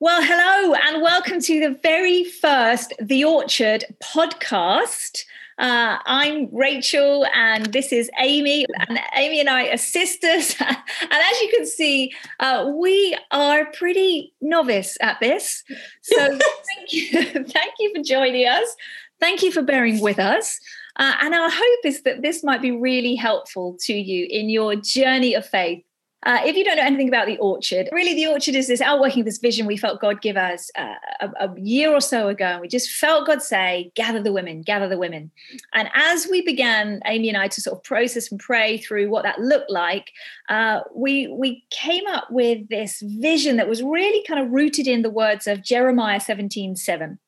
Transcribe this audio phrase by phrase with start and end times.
[0.00, 5.24] Well, hello, and welcome to the very first The Orchard podcast.
[5.58, 8.64] Uh, I'm Rachel, and this is Amy.
[8.88, 10.54] And Amy and I are sisters.
[10.60, 10.76] and
[11.12, 15.64] as you can see, uh, we are pretty novice at this.
[16.02, 16.16] So
[16.76, 18.76] thank you, thank you for joining us.
[19.18, 20.60] Thank you for bearing with us.
[20.94, 24.76] Uh, and our hope is that this might be really helpful to you in your
[24.76, 25.82] journey of faith
[26.26, 29.20] uh, if you don't know anything about the orchard, really the orchard is this outworking
[29.20, 32.44] of this vision we felt God give us uh, a, a, year or so ago.
[32.44, 35.30] And we just felt God say, gather the women, gather the women.
[35.74, 39.22] And as we began, Amy and I, to sort of process and pray through what
[39.22, 40.10] that looked like,
[40.48, 45.02] uh, we, we came up with this vision that was really kind of rooted in
[45.02, 47.18] the words of Jeremiah 17 7.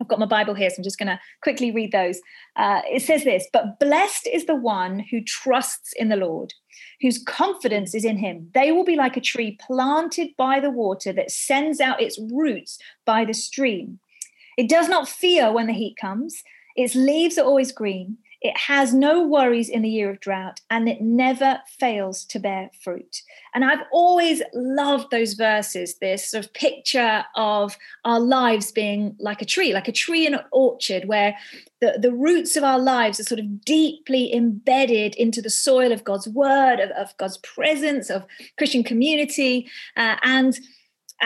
[0.00, 2.20] I've got my Bible here, so I'm just going to quickly read those.
[2.54, 6.54] Uh, it says this But blessed is the one who trusts in the Lord
[7.00, 8.50] whose confidence is in him.
[8.54, 12.78] They will be like a tree planted by the water that sends out its roots
[13.04, 14.00] by the stream.
[14.56, 16.42] It does not fear when the heat comes,
[16.76, 18.18] its leaves are always green.
[18.40, 22.70] It has no worries in the year of drought and it never fails to bear
[22.82, 23.22] fruit.
[23.52, 29.42] And I've always loved those verses, this sort of picture of our lives being like
[29.42, 31.36] a tree, like a tree in an orchard where
[31.80, 36.04] the, the roots of our lives are sort of deeply embedded into the soil of
[36.04, 38.24] God's word, of, of God's presence, of
[38.56, 39.68] Christian community.
[39.96, 40.58] Uh, and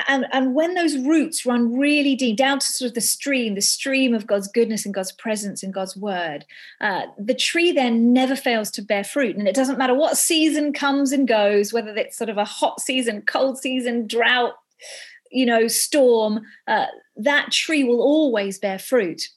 [0.08, 3.60] and, and when those roots run really deep down to sort of the stream, the
[3.60, 6.46] stream of God's goodness and God's presence and God's word,
[6.80, 9.36] uh, the tree then never fails to bear fruit.
[9.36, 12.80] And it doesn't matter what season comes and goes, whether it's sort of a hot
[12.80, 14.54] season, cold season, drought,
[15.30, 19.28] you know, storm, uh, that tree will always bear fruit.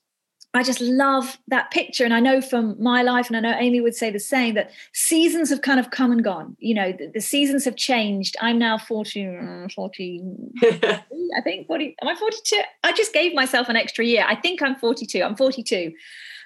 [0.58, 2.06] I just love that picture.
[2.06, 4.72] And I know from my life, and I know Amy would say the same, that
[4.94, 6.56] seasons have kind of come and gone.
[6.60, 8.36] You know, the, the seasons have changed.
[8.42, 10.24] I'm now 40, 40
[10.64, 12.62] I think 40, am I 42?
[12.84, 14.26] I just gave myself an extra year.
[14.28, 15.22] I think I'm 42.
[15.22, 15.94] I'm 42.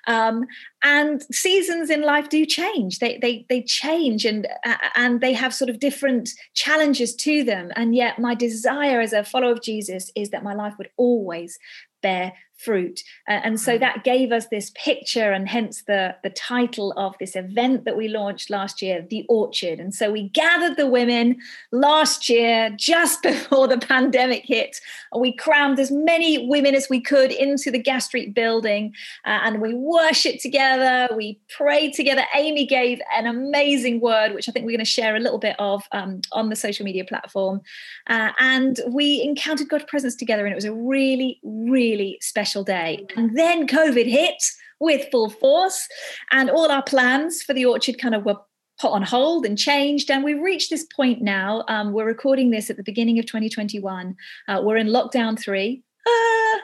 [0.07, 0.45] Um,
[0.83, 2.99] and seasons in life do change.
[2.99, 7.71] They they they change and uh, and they have sort of different challenges to them.
[7.75, 11.59] And yet, my desire as a follower of Jesus is that my life would always
[12.01, 13.01] bear fruit.
[13.27, 13.79] And so mm.
[13.79, 18.07] that gave us this picture and hence the the title of this event that we
[18.07, 19.79] launched last year the orchard.
[19.79, 21.37] And so we gathered the women
[21.71, 24.77] last year just before the pandemic hit.
[25.17, 28.93] We crammed as many women as we could into the gas street building
[29.25, 31.07] uh, and we worshiped together.
[31.15, 32.23] We prayed together.
[32.35, 35.55] Amy gave an amazing word which i think we're going to share a little bit
[35.59, 37.61] of um, on the social media platform.
[38.07, 42.63] Uh, and we encountered god's presence together and it was a really really special special
[42.63, 43.05] day.
[43.15, 44.41] And then COVID hit
[44.79, 45.87] with full force,
[46.31, 48.37] and all our plans for the orchard kind of were
[48.79, 50.09] put on hold and changed.
[50.09, 51.63] And we've reached this point now.
[51.67, 54.15] Um, we're recording this at the beginning of 2021.
[54.47, 55.83] Uh, we're in lockdown three.
[56.07, 56.61] Ah,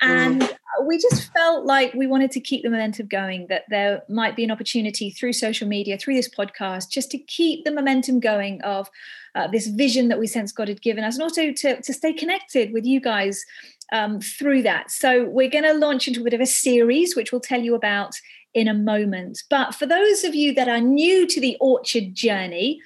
[0.00, 0.56] and mm.
[0.86, 4.44] we just felt like we wanted to keep the momentum going, that there might be
[4.44, 8.88] an opportunity through social media, through this podcast, just to keep the momentum going of
[9.34, 12.12] uh, this vision that we sense God had given us, and also to, to stay
[12.12, 13.44] connected with you guys
[13.92, 14.90] um, through that.
[14.90, 17.74] So we're going to launch into a bit of a series, which we'll tell you
[17.74, 18.12] about
[18.54, 19.42] in a moment.
[19.48, 22.80] But for those of you that are new to the orchard journey,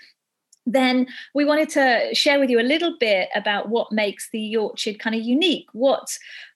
[0.67, 4.99] then we wanted to share with you a little bit about what makes the orchard
[4.99, 6.09] kind of unique what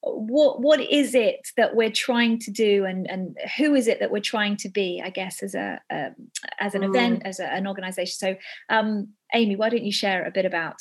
[0.03, 4.11] what what is it that we're trying to do and and who is it that
[4.11, 6.15] we're trying to be i guess as a um,
[6.59, 6.89] as an mm.
[6.89, 8.37] event as a, an organization so
[8.69, 10.77] um amy why don't you share a bit about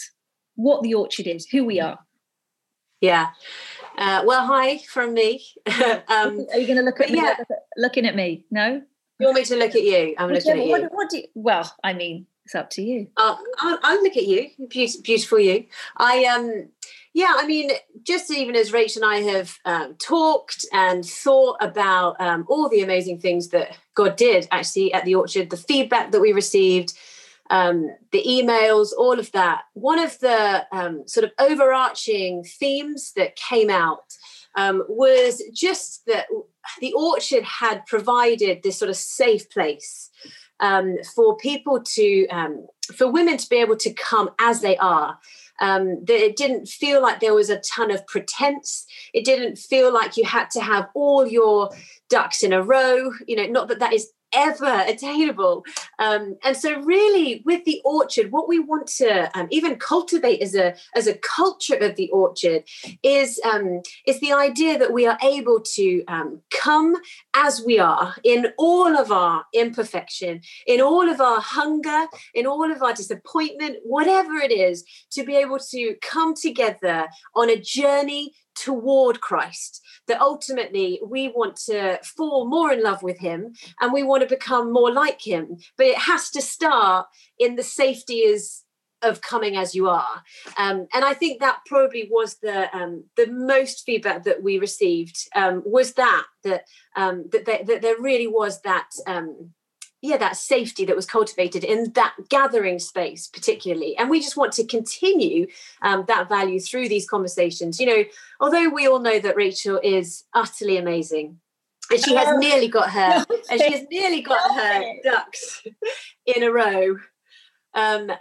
[0.55, 1.99] what the orchard is who we are
[3.01, 3.27] yeah.
[3.97, 5.45] Uh, well, hi from me.
[5.67, 7.17] um, Are you going to look at me?
[7.17, 7.35] Yeah.
[7.77, 8.45] Looking at me?
[8.49, 8.81] No.
[9.19, 10.15] You want me to look at you?
[10.17, 10.71] I'm looking at you.
[10.71, 13.09] What, what do you, well, I mean, it's up to you.
[13.17, 14.47] Uh, I'll, I'll, look at you.
[14.69, 15.65] Beautiful, beautiful you.
[15.97, 16.69] I um,
[17.13, 17.33] yeah.
[17.35, 17.71] I mean,
[18.03, 22.83] just even as Rachel and I have um, talked and thought about um, all the
[22.83, 26.93] amazing things that God did actually at the orchard, the feedback that we received
[27.49, 29.63] um, the emails, all of that.
[29.73, 34.05] One of the um, sort of overarching themes that came out
[34.55, 36.27] um, was just that
[36.79, 40.09] the orchard had provided this sort of safe place
[40.59, 45.19] um, for people to, um, for women to be able to come as they are.
[45.59, 48.85] Um, that it didn't feel like there was a ton of pretense.
[49.11, 51.71] It didn't feel like you had to have all your
[52.09, 53.11] ducks in a row.
[53.25, 55.63] You know, not that that is ever attainable.
[55.99, 60.55] Um, and so, really, with the orchard, what we want to um, even cultivate as
[60.55, 62.63] a as a culture of the orchard
[63.03, 66.95] is um, is the idea that we are able to um, come
[67.33, 72.71] as we are in all of our imperfection, in all of our hunger, in all
[72.71, 78.33] of our disappointment, whatever it is, to be able to come together on a journey
[78.61, 79.81] toward Christ.
[80.07, 84.29] That ultimately we want to fall more in love with Him and we want to
[84.29, 85.57] become more like Him.
[85.77, 87.07] But it has to start
[87.37, 88.63] in the safety is
[89.03, 90.23] of coming as you are
[90.57, 95.27] um, and i think that probably was the um, the most feedback that we received
[95.35, 96.63] um, was that that
[96.95, 99.51] um, that, that, there really was that um,
[100.01, 103.97] yeah that safety that was cultivated in that gathering space particularly.
[103.97, 105.47] And we just want to continue
[105.81, 107.79] um, that value through these conversations.
[107.79, 108.03] You know
[108.39, 111.39] although we all know that rachel is utterly amazing
[111.89, 115.63] and she has nearly got her and she has nearly got her ducks
[116.25, 116.97] in a row
[117.73, 118.11] um,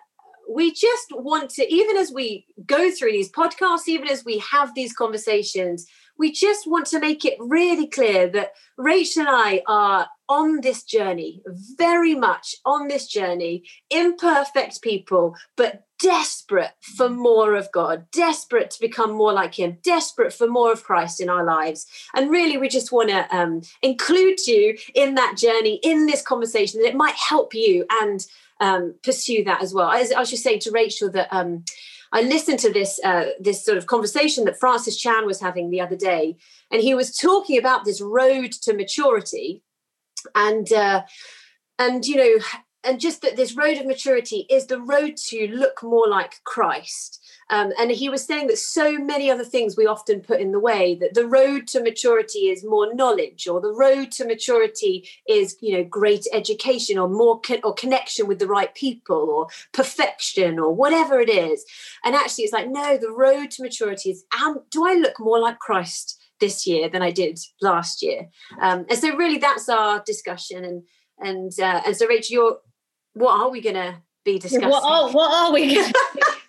[0.49, 4.75] we just want to even as we go through these podcasts even as we have
[4.75, 5.87] these conversations
[6.19, 10.83] we just want to make it really clear that Rachel and I are on this
[10.83, 11.43] journey,
[11.77, 18.81] very much on this journey, imperfect people, but desperate for more of God, desperate to
[18.81, 21.87] become more like Him, desperate for more of Christ in our lives.
[22.15, 26.81] And really, we just want to um, include you in that journey, in this conversation,
[26.81, 28.27] that it might help you and
[28.61, 29.91] um, pursue that as well.
[29.91, 31.29] As I was just saying to Rachel that.
[31.31, 31.65] Um,
[32.13, 35.81] I listened to this uh, this sort of conversation that Francis Chan was having the
[35.81, 36.37] other day,
[36.71, 39.65] and he was talking about this road to maturity,
[40.35, 41.03] and uh,
[41.79, 42.45] and you know,
[42.85, 47.23] and just that this road of maturity is the road to look more like Christ.
[47.49, 50.59] Um, and he was saying that so many other things we often put in the
[50.59, 55.57] way that the road to maturity is more knowledge, or the road to maturity is
[55.61, 60.59] you know great education, or more co- or connection with the right people, or perfection,
[60.59, 61.65] or whatever it is.
[62.05, 65.39] And actually, it's like no, the road to maturity is um, do I look more
[65.39, 68.29] like Christ this year than I did last year?
[68.61, 70.65] Um, and so really, that's our discussion.
[70.65, 70.83] And
[71.19, 72.59] and uh, and so Rachel, you're
[73.15, 74.69] what are we going to be discussing?
[74.69, 75.93] What are, what are we to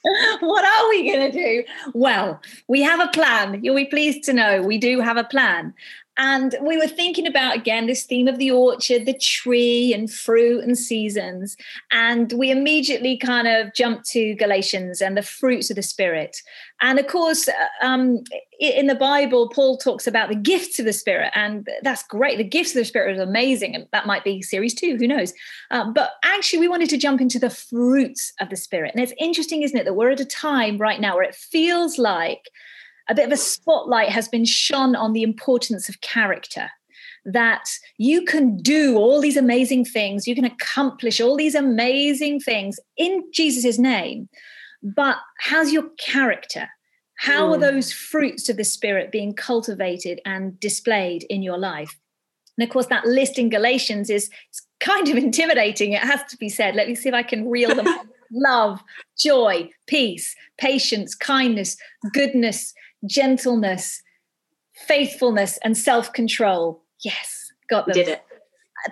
[0.42, 1.64] what are we going to do?
[1.94, 3.64] Well, we have a plan.
[3.64, 5.74] You'll be pleased to know we do have a plan.
[6.18, 10.64] And we were thinking about, again, this theme of the orchard, the tree, and fruit
[10.64, 11.56] and seasons.
[11.92, 16.42] And we immediately kind of jumped to Galatians and the fruits of the Spirit.
[16.82, 18.24] And of course, uh, um,
[18.60, 21.32] in the Bible, Paul talks about the gifts of the Spirit.
[21.36, 22.38] And that's great.
[22.38, 23.76] The gifts of the Spirit is amazing.
[23.76, 25.34] And that might be series two, who knows?
[25.70, 28.92] Uh, but actually, we wanted to jump into the fruits of the Spirit.
[28.96, 32.00] And it's interesting, isn't it, that we're at a time right now where it feels
[32.00, 32.50] like
[33.10, 36.70] a bit of a spotlight has been shone on the importance of character
[37.26, 42.80] that you can do all these amazing things, you can accomplish all these amazing things
[42.96, 44.30] in Jesus' name,
[44.82, 46.70] but how's your character?
[47.18, 47.62] How are mm.
[47.62, 52.00] those fruits of the Spirit being cultivated and displayed in your life?
[52.58, 54.30] And of course, that list in Galatians is
[54.80, 55.94] kind of intimidating.
[55.94, 56.76] It has to be said.
[56.76, 57.88] Let me see if I can reel them
[58.32, 58.84] love,
[59.18, 61.78] joy, peace, patience, kindness,
[62.14, 62.74] goodness,
[63.06, 64.02] gentleness,
[64.74, 66.84] faithfulness, and self control.
[67.04, 67.94] Yes, got them.
[67.94, 68.24] Did it.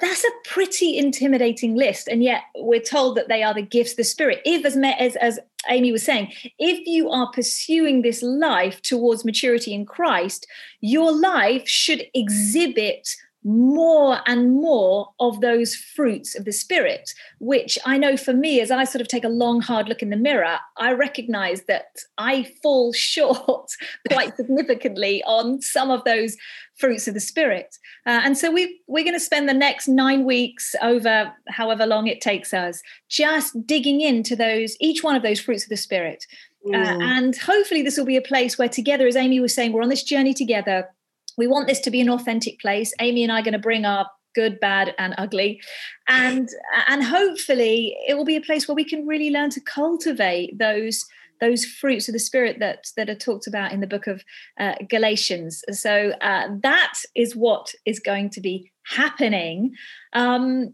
[0.01, 3.97] That's a pretty intimidating list, and yet we're told that they are the gifts of
[3.97, 4.41] the spirit.
[4.43, 5.39] If, as, as, as
[5.69, 10.47] Amy was saying, if you are pursuing this life towards maturity in Christ,
[10.81, 13.07] your life should exhibit
[13.45, 18.71] more and more of those fruits of the spirit which i know for me as
[18.71, 22.43] i sort of take a long hard look in the mirror i recognize that i
[22.63, 23.69] fall short
[24.11, 26.35] quite significantly on some of those
[26.79, 30.25] fruits of the spirit uh, and so we we're going to spend the next nine
[30.25, 35.39] weeks over however long it takes us just digging into those each one of those
[35.39, 36.25] fruits of the spirit
[36.69, 37.03] uh, mm.
[37.03, 39.89] and hopefully this will be a place where together as amy was saying we're on
[39.89, 40.89] this journey together
[41.37, 42.93] we want this to be an authentic place.
[42.99, 45.61] Amy and I are going to bring our good, bad, and ugly,
[46.07, 46.49] and
[46.87, 51.05] and hopefully it will be a place where we can really learn to cultivate those
[51.41, 54.23] those fruits of the spirit that that are talked about in the book of
[54.59, 55.63] uh, Galatians.
[55.71, 59.73] So uh, that is what is going to be happening.
[60.13, 60.73] Um,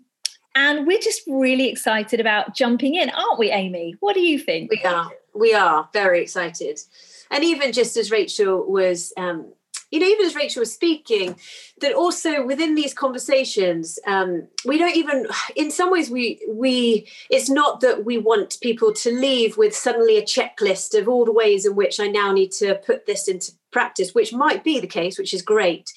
[0.53, 3.95] and we're just really excited about jumping in, aren't we, Amy?
[4.01, 4.69] What do you think?
[4.69, 5.09] We are.
[5.33, 6.79] We are very excited.
[7.29, 9.53] And even just as Rachel was um,
[9.91, 11.35] you know, even as Rachel was speaking,
[11.81, 17.49] that also within these conversations, um, we don't even, in some ways, we we it's
[17.49, 21.65] not that we want people to leave with suddenly a checklist of all the ways
[21.65, 25.17] in which I now need to put this into practice, which might be the case,
[25.17, 25.91] which is great.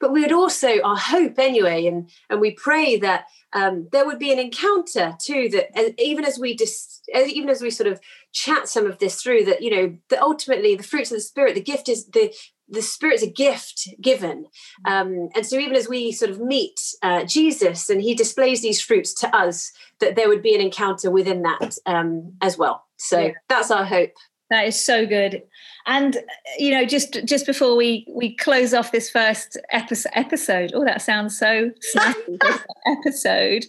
[0.00, 4.18] But we would also, our hope anyway, and, and we pray that um, there would
[4.18, 8.00] be an encounter too, that even as we dis, even as we sort of
[8.32, 11.54] chat some of this through, that, you know, that ultimately the fruits of the Spirit,
[11.54, 12.32] the gift is the,
[12.70, 14.46] the spirit's a gift given.
[14.84, 18.80] Um, and so even as we sort of meet uh, jesus and he displays these
[18.80, 22.84] fruits to us that there would be an encounter within that um, as well.
[22.96, 23.32] So yeah.
[23.48, 24.12] that's our hope.
[24.50, 25.42] That is so good.
[25.86, 26.18] And
[26.58, 31.02] you know just just before we we close off this first episode episode oh that
[31.02, 32.38] sounds so snappy
[32.86, 33.66] episode.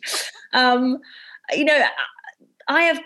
[0.53, 1.00] Um
[1.53, 1.84] you know
[2.67, 3.00] i have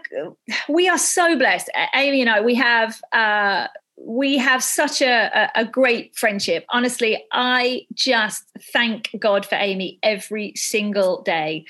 [0.69, 1.69] we are so blessed.
[1.93, 3.67] Amy and i we have uh
[4.05, 6.63] we have such a, a, great friendship.
[6.69, 11.65] Honestly, I just thank God for Amy every single day.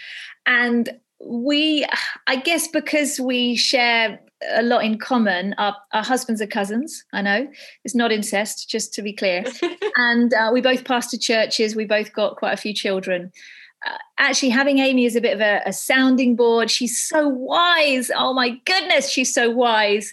[0.45, 0.89] And
[1.23, 1.85] we,
[2.27, 4.19] I guess, because we share
[4.53, 7.05] a lot in common, our, our husbands are cousins.
[7.13, 7.47] I know
[7.85, 9.45] it's not incest, just to be clear.
[9.95, 13.31] and uh, we both pastor churches, we both got quite a few children.
[13.87, 16.69] Uh, actually having Amy as a bit of a, a, sounding board.
[16.69, 18.11] She's so wise.
[18.13, 20.11] Oh my goodness, she's so wise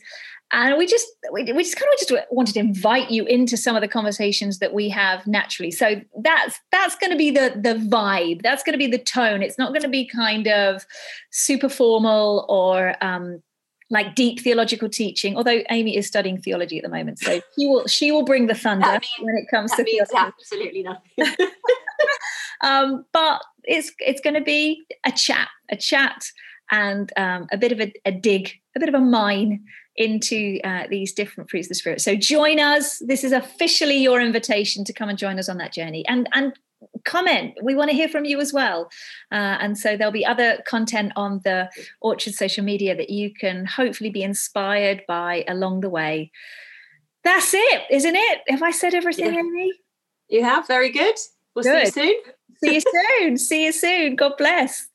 [0.52, 3.75] and we just we, we just kind of just wanted to invite you into some
[3.75, 5.71] of the conversations that we have naturally.
[5.71, 8.42] So that's that's going to be the the vibe.
[8.42, 9.42] That's going to be the tone.
[9.42, 10.85] It's not going to be kind of
[11.30, 13.42] super formal or um
[13.90, 17.87] like deep theological teaching although amy is studying theology at the moment so she will
[17.87, 20.35] she will bring the thunder means, when it comes to means theology.
[20.38, 21.49] absolutely nothing.
[22.62, 26.25] Um, but it's it's going to be a chat a chat
[26.71, 29.64] and um, a bit of a, a dig a bit of a mine
[29.97, 32.01] into uh, these different fruits of the spirit.
[32.01, 32.99] So join us.
[32.99, 36.07] This is officially your invitation to come and join us on that journey.
[36.07, 36.55] And and
[37.05, 37.59] comment.
[37.63, 38.91] We want to hear from you as well.
[39.31, 41.71] Uh, and so there'll be other content on the
[42.01, 46.31] Orchard social media that you can hopefully be inspired by along the way.
[47.25, 48.41] That's it, isn't it?
[48.49, 49.41] Have I said everything, yeah.
[49.41, 49.73] Amy?
[50.29, 50.67] You have.
[50.67, 51.15] Very good.
[51.55, 51.93] We'll good.
[51.93, 52.35] see you soon.
[52.65, 52.81] see you
[53.21, 53.39] soon.
[53.39, 54.17] See you soon.
[54.17, 54.89] God bless.